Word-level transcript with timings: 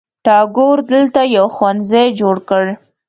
ټاګور 0.25 0.77
دلته 0.93 1.21
یو 1.37 1.45
ښوونځي 1.55 2.05
جوړ 2.19 2.35
کړ. 2.49 2.65